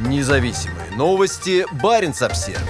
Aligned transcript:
Независимые 0.00 0.92
новости. 0.92 1.66
Барин 1.82 2.14
обсерва 2.20 2.60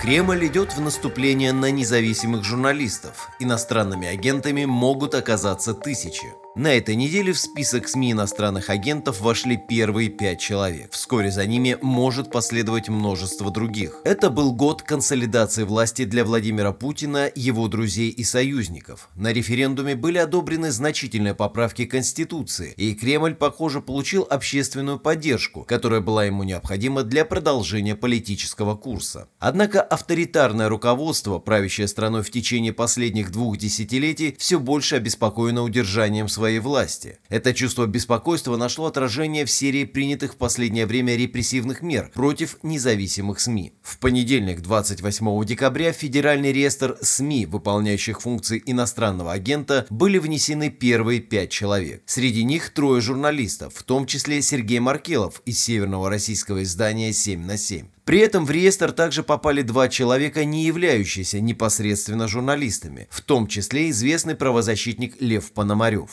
Кремль 0.00 0.46
идет 0.46 0.74
в 0.74 0.80
наступление 0.80 1.52
на 1.52 1.70
независимых 1.70 2.44
журналистов. 2.44 3.28
Иностранными 3.40 4.08
агентами 4.08 4.64
могут 4.64 5.14
оказаться 5.14 5.74
тысячи. 5.74 6.32
На 6.56 6.72
этой 6.72 6.94
неделе 6.94 7.34
в 7.34 7.38
список 7.38 7.86
СМИ 7.86 8.12
иностранных 8.12 8.70
агентов 8.70 9.20
вошли 9.20 9.58
первые 9.58 10.08
пять 10.08 10.40
человек. 10.40 10.90
Вскоре 10.92 11.30
за 11.30 11.44
ними 11.44 11.76
может 11.82 12.30
последовать 12.30 12.88
множество 12.88 13.50
других. 13.50 14.00
Это 14.04 14.30
был 14.30 14.54
год 14.54 14.80
консолидации 14.80 15.64
власти 15.64 16.06
для 16.06 16.24
Владимира 16.24 16.72
Путина, 16.72 17.30
его 17.34 17.68
друзей 17.68 18.08
и 18.08 18.24
союзников. 18.24 19.10
На 19.16 19.34
референдуме 19.34 19.96
были 19.96 20.16
одобрены 20.16 20.70
значительные 20.70 21.34
поправки 21.34 21.84
Конституции, 21.84 22.72
и 22.78 22.94
Кремль, 22.94 23.34
похоже, 23.34 23.82
получил 23.82 24.26
общественную 24.30 24.98
поддержку, 24.98 25.62
которая 25.64 26.00
была 26.00 26.24
ему 26.24 26.42
необходима 26.42 27.02
для 27.02 27.26
продолжения 27.26 27.96
политического 27.96 28.76
курса. 28.76 29.28
Однако 29.38 29.82
авторитарное 29.82 30.70
руководство, 30.70 31.38
правящее 31.38 31.86
страной 31.86 32.22
в 32.22 32.30
течение 32.30 32.72
последних 32.72 33.30
двух 33.30 33.58
десятилетий, 33.58 34.34
все 34.38 34.58
больше 34.58 34.96
обеспокоено 34.96 35.62
удержанием 35.62 36.28
своей 36.28 36.45
своей 36.46 36.60
власти. 36.60 37.18
Это 37.28 37.52
чувство 37.52 37.86
беспокойства 37.86 38.56
нашло 38.56 38.86
отражение 38.86 39.44
в 39.44 39.50
серии 39.50 39.82
принятых 39.82 40.34
в 40.34 40.36
последнее 40.36 40.86
время 40.86 41.16
репрессивных 41.16 41.82
мер 41.82 42.12
против 42.14 42.58
независимых 42.62 43.40
СМИ. 43.40 43.72
В 43.82 43.98
понедельник, 43.98 44.60
28 44.60 45.44
декабря, 45.44 45.92
в 45.92 45.96
Федеральный 45.96 46.52
реестр 46.52 46.98
СМИ, 47.02 47.46
выполняющих 47.46 48.20
функции 48.20 48.62
иностранного 48.64 49.32
агента, 49.32 49.86
были 49.90 50.18
внесены 50.18 50.70
первые 50.70 51.18
пять 51.18 51.50
человек. 51.50 52.04
Среди 52.06 52.44
них 52.44 52.70
трое 52.70 53.00
журналистов, 53.00 53.74
в 53.74 53.82
том 53.82 54.06
числе 54.06 54.40
Сергей 54.40 54.78
Маркелов 54.78 55.42
из 55.46 55.58
северного 55.58 56.08
российского 56.08 56.62
издания 56.62 57.10
«7 57.10 57.38
на 57.38 57.54
7». 57.54 57.86
При 58.06 58.20
этом 58.20 58.46
в 58.46 58.52
реестр 58.52 58.92
также 58.92 59.24
попали 59.24 59.62
два 59.62 59.88
человека, 59.88 60.44
не 60.44 60.64
являющиеся 60.64 61.40
непосредственно 61.40 62.28
журналистами, 62.28 63.08
в 63.10 63.20
том 63.20 63.48
числе 63.48 63.90
известный 63.90 64.36
правозащитник 64.36 65.20
Лев 65.20 65.50
Пономарев. 65.50 66.08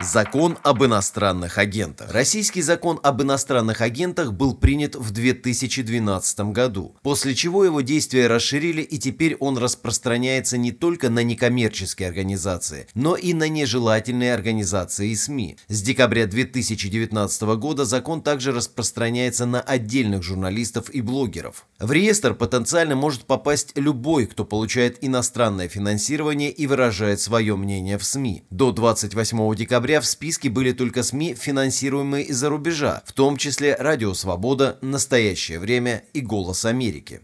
Закон 0.00 0.58
об 0.62 0.84
иностранных 0.84 1.58
агентах. 1.58 2.12
Российский 2.12 2.62
закон 2.62 3.00
об 3.02 3.20
иностранных 3.20 3.80
агентах 3.80 4.32
был 4.32 4.54
принят 4.54 4.94
в 4.94 5.10
2012 5.10 6.40
году, 6.52 6.96
после 7.02 7.34
чего 7.34 7.64
его 7.64 7.80
действия 7.80 8.28
расширили 8.28 8.80
и 8.80 8.98
теперь 8.98 9.34
он 9.40 9.58
распространяется 9.58 10.56
не 10.56 10.70
только 10.70 11.10
на 11.10 11.24
некоммерческие 11.24 12.08
организации, 12.08 12.86
но 12.94 13.16
и 13.16 13.34
на 13.34 13.48
нежелательные 13.48 14.34
организации 14.34 15.10
и 15.10 15.16
СМИ. 15.16 15.56
С 15.66 15.82
декабря 15.82 16.26
2019 16.26 17.42
года 17.56 17.84
закон 17.84 18.22
также 18.22 18.52
распространяется 18.52 19.46
на 19.46 19.60
отдельных 19.60 20.22
журналистов 20.22 20.90
и 20.90 21.00
блогеров. 21.00 21.66
В 21.80 21.90
реестр 21.90 22.34
потенциально 22.34 22.94
может 22.94 23.24
попасть 23.24 23.72
любой, 23.74 24.26
кто 24.26 24.44
получает 24.44 24.98
иностранное 25.00 25.66
финансирование 25.66 26.52
и 26.52 26.68
выражает 26.68 27.20
свое 27.20 27.56
мнение 27.56 27.98
в 27.98 28.04
СМИ. 28.04 28.44
До 28.50 28.70
28 28.70 29.56
декабря 29.56 29.87
декабря 29.88 30.02
в 30.02 30.06
списке 30.06 30.50
были 30.50 30.72
только 30.72 31.02
СМИ, 31.02 31.34
финансируемые 31.34 32.26
из-за 32.26 32.50
рубежа, 32.50 33.02
в 33.06 33.14
том 33.14 33.38
числе 33.38 33.74
«Радио 33.74 34.12
Свобода», 34.12 34.78
«Настоящее 34.82 35.58
время» 35.58 36.04
и 36.12 36.20
«Голос 36.20 36.66
Америки». 36.66 37.22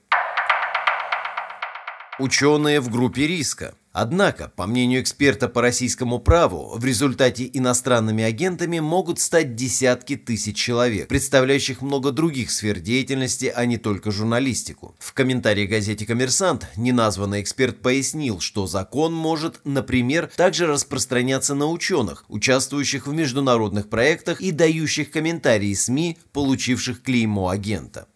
Ученые 2.18 2.80
в 2.80 2.88
группе 2.88 3.26
риска. 3.26 3.74
Однако, 3.94 4.50
по 4.56 4.66
мнению 4.66 5.00
эксперта 5.00 5.48
по 5.48 5.62
российскому 5.62 6.18
праву, 6.18 6.72
в 6.76 6.84
результате 6.84 7.48
иностранными 7.52 8.24
агентами 8.24 8.80
могут 8.80 9.20
стать 9.20 9.54
десятки 9.54 10.16
тысяч 10.16 10.56
человек, 10.56 11.06
представляющих 11.06 11.80
много 11.80 12.10
других 12.10 12.50
сфер 12.50 12.80
деятельности, 12.80 13.52
а 13.54 13.64
не 13.66 13.78
только 13.78 14.10
журналистику. 14.10 14.96
В 14.98 15.12
комментарии 15.12 15.66
газете 15.66 16.06
«Коммерсант» 16.06 16.66
неназванный 16.74 17.40
эксперт 17.40 17.82
пояснил, 17.82 18.40
что 18.40 18.66
закон 18.66 19.14
может, 19.14 19.60
например, 19.62 20.28
также 20.34 20.66
распространяться 20.66 21.54
на 21.54 21.68
ученых, 21.68 22.24
участвующих 22.26 23.06
в 23.06 23.12
международных 23.12 23.88
проектах 23.88 24.40
и 24.40 24.50
дающих 24.50 25.12
комментарии 25.12 25.72
СМИ, 25.72 26.18
получивших 26.32 27.00
клеймо 27.00 27.48
агента. 27.48 28.08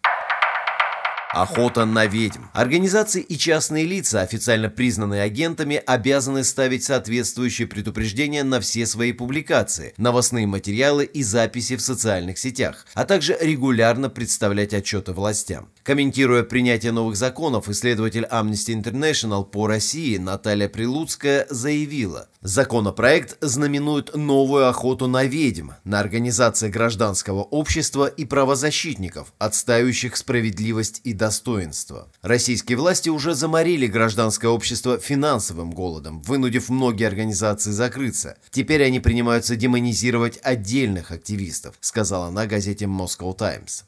Охота 1.31 1.85
на 1.85 2.07
ведьм. 2.07 2.45
Организации 2.53 3.21
и 3.21 3.37
частные 3.37 3.85
лица, 3.85 4.21
официально 4.21 4.67
признанные 4.67 5.21
агентами, 5.21 5.75
обязаны 5.75 6.43
ставить 6.43 6.83
соответствующие 6.83 7.67
предупреждения 7.67 8.43
на 8.43 8.59
все 8.59 8.87
свои 8.87 9.11
публикации, 9.11 9.93
новостные 9.97 10.47
материалы 10.47 11.05
и 11.05 11.21
записи 11.21 11.75
в 11.75 11.81
социальных 11.81 12.39
сетях, 12.39 12.87
а 12.95 13.05
также 13.05 13.37
регулярно 13.39 14.09
представлять 14.09 14.73
отчеты 14.73 15.11
властям. 15.11 15.69
Комментируя 15.83 16.41
принятие 16.41 16.91
новых 16.93 17.15
законов, 17.15 17.69
исследователь 17.69 18.27
Amnesty 18.31 18.73
International 18.73 19.45
по 19.45 19.67
России 19.67 20.17
Наталья 20.17 20.67
Прилуцкая 20.67 21.45
заявила, 21.51 22.27
законопроект 22.41 23.37
знаменует 23.41 24.15
новую 24.15 24.67
охоту 24.67 25.05
на 25.05 25.25
ведьм, 25.25 25.71
на 25.83 25.99
организации 25.99 26.69
гражданского 26.69 27.43
общества 27.43 28.07
и 28.07 28.25
правозащитников, 28.25 29.31
отстаивающих 29.37 30.17
справедливость 30.17 31.01
и 31.03 31.18
достоинство. 31.19 32.11
Российские 32.23 32.79
власти 32.79 33.09
уже 33.09 33.35
заморили 33.35 33.85
гражданское 33.85 34.47
общество 34.47 34.97
финансовым 34.97 35.69
голодом, 35.69 36.21
вынудив 36.21 36.69
многие 36.69 37.05
организации 37.05 37.69
закрыться. 37.69 38.37
Теперь 38.49 38.83
они 38.83 38.99
принимаются 38.99 39.55
демонизировать 39.55 40.39
отдельных 40.41 41.11
активистов, 41.11 41.75
сказала 41.81 42.27
она 42.27 42.47
газете 42.47 42.85
Moscow 42.85 43.37
Times. 43.37 43.83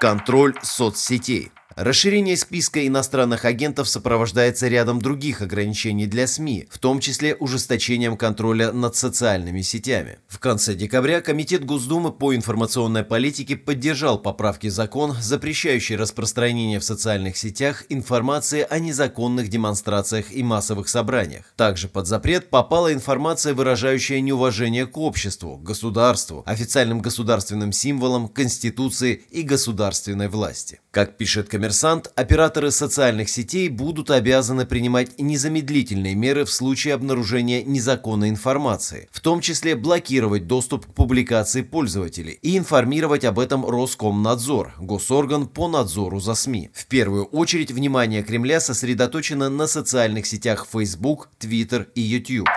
Контроль 0.00 0.54
соцсетей. 0.62 1.52
Расширение 1.76 2.36
списка 2.36 2.84
иностранных 2.84 3.44
агентов 3.44 3.88
сопровождается 3.88 4.66
рядом 4.66 5.00
других 5.00 5.40
ограничений 5.40 6.06
для 6.06 6.26
СМИ, 6.26 6.66
в 6.68 6.78
том 6.78 6.98
числе 6.98 7.36
ужесточением 7.36 8.16
контроля 8.16 8.72
над 8.72 8.96
социальными 8.96 9.62
сетями. 9.62 10.18
В 10.26 10.40
конце 10.40 10.74
декабря 10.74 11.20
Комитет 11.20 11.64
Госдумы 11.64 12.10
по 12.10 12.34
информационной 12.34 13.04
политике 13.04 13.56
поддержал 13.56 14.18
поправки 14.18 14.68
закон, 14.68 15.14
запрещающий 15.20 15.94
распространение 15.94 16.80
в 16.80 16.84
социальных 16.84 17.36
сетях 17.36 17.84
информации 17.88 18.66
о 18.68 18.80
незаконных 18.80 19.48
демонстрациях 19.48 20.32
и 20.32 20.42
массовых 20.42 20.88
собраниях. 20.88 21.52
Также 21.56 21.86
под 21.86 22.08
запрет 22.08 22.50
попала 22.50 22.92
информация, 22.92 23.54
выражающая 23.54 24.20
неуважение 24.20 24.86
к 24.86 24.96
обществу, 24.96 25.56
государству, 25.56 26.42
официальным 26.46 27.00
государственным 27.00 27.70
символам, 27.70 28.28
Конституции 28.28 29.22
и 29.30 29.42
государственной 29.42 30.28
власти. 30.28 30.80
Как 30.90 31.16
пишет 31.16 31.48
«Коммерсант», 31.48 32.10
операторы 32.16 32.72
социальных 32.72 33.28
сетей 33.28 33.68
будут 33.68 34.10
обязаны 34.10 34.66
принимать 34.66 35.20
незамедлительные 35.20 36.16
меры 36.16 36.44
в 36.44 36.50
случае 36.50 36.94
обнаружения 36.94 37.62
незаконной 37.62 38.28
информации, 38.28 39.08
в 39.12 39.20
том 39.20 39.40
числе 39.40 39.76
блокировать 39.76 40.48
доступ 40.48 40.86
к 40.86 40.94
публикации 40.94 41.62
пользователей 41.62 42.40
и 42.42 42.58
информировать 42.58 43.24
об 43.24 43.38
этом 43.38 43.64
Роскомнадзор, 43.64 44.74
госорган 44.80 45.46
по 45.46 45.68
надзору 45.68 46.18
за 46.18 46.34
СМИ. 46.34 46.70
В 46.74 46.86
первую 46.86 47.26
очередь 47.26 47.70
внимание 47.70 48.24
Кремля 48.24 48.58
сосредоточено 48.58 49.48
на 49.48 49.68
социальных 49.68 50.26
сетях 50.26 50.66
Facebook, 50.68 51.28
Twitter 51.38 51.86
и 51.94 52.00
YouTube. 52.00 52.48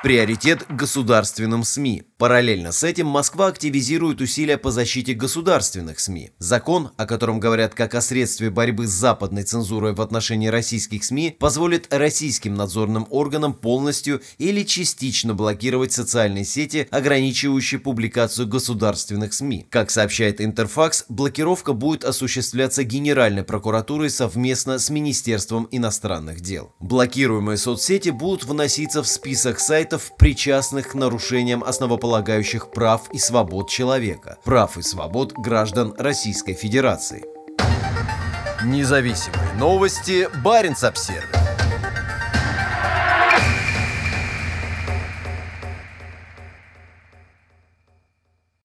Приоритет 0.00 0.64
государственным 0.68 1.64
СМИ. 1.64 2.04
Параллельно 2.18 2.70
с 2.70 2.84
этим 2.84 3.08
Москва 3.08 3.48
активизирует 3.48 4.20
усилия 4.20 4.56
по 4.56 4.70
защите 4.70 5.12
государственных 5.12 5.98
СМИ. 5.98 6.30
Закон, 6.38 6.90
о 6.96 7.04
котором 7.04 7.40
говорят 7.40 7.74
как 7.74 7.96
о 7.96 8.00
средстве 8.00 8.50
борьбы 8.50 8.86
с 8.86 8.90
западной 8.90 9.42
цензурой 9.42 9.94
в 9.94 10.00
отношении 10.00 10.46
российских 10.46 11.02
СМИ, 11.02 11.36
позволит 11.40 11.92
российским 11.92 12.54
надзорным 12.54 13.08
органам 13.10 13.54
полностью 13.54 14.22
или 14.38 14.62
частично 14.62 15.34
блокировать 15.34 15.92
социальные 15.92 16.44
сети, 16.44 16.86
ограничивающие 16.92 17.80
публикацию 17.80 18.46
государственных 18.46 19.34
СМИ. 19.34 19.66
Как 19.68 19.90
сообщает 19.90 20.40
Интерфакс, 20.40 21.06
блокировка 21.08 21.72
будет 21.72 22.04
осуществляться 22.04 22.84
Генеральной 22.84 23.42
прокуратурой 23.42 24.10
совместно 24.10 24.78
с 24.78 24.90
Министерством 24.90 25.66
иностранных 25.72 26.40
дел. 26.40 26.72
Блокируемые 26.78 27.56
соцсети 27.56 28.10
будут 28.10 28.44
вноситься 28.44 29.02
в 29.02 29.08
список 29.08 29.58
сайтов, 29.58 29.87
причастных 30.18 30.88
к 30.88 30.94
нарушениям 30.94 31.64
основополагающих 31.64 32.70
прав 32.70 33.08
и 33.12 33.18
свобод 33.18 33.70
человека, 33.70 34.38
прав 34.44 34.76
и 34.76 34.82
свобод 34.82 35.32
граждан 35.32 35.94
Российской 35.98 36.54
Федерации. 36.54 37.24
Независимые 38.64 39.54
новости. 39.54 40.28
Барин 40.42 40.74
обсервис 40.82 41.37